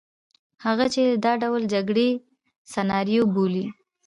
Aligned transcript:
هغه 0.65 0.85
چې 0.93 1.03
دا 1.23 1.33
ډول 1.43 1.63
جګړې 1.73 2.09
سناریو 2.73 3.23
بولي. 3.33 3.65